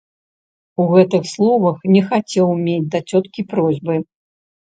У 0.83 0.85
гэтых 0.93 1.27
словах 1.33 1.77
не 1.97 2.01
хацеў 2.09 2.47
мець 2.65 2.89
да 2.97 3.03
цёткі 3.13 3.47
просьбы. 3.53 4.01